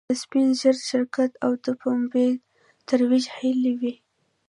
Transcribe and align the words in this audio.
د 0.09 0.11
سپین 0.23 0.47
زر 0.61 0.75
شرکت 0.89 1.31
او 1.45 1.51
د 1.63 1.67
پومبې 1.81 2.27
ترویج 2.87 3.25
هلې 3.37 3.71
وې. 3.79 3.93